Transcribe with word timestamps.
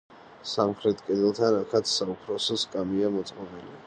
სამხრეთ 0.51 1.03
კედელთან 1.09 1.57
აქაც 1.59 1.93
„საუფროსო 1.97 2.57
სკამია“ 2.65 3.13
მოწყობილი. 3.19 3.71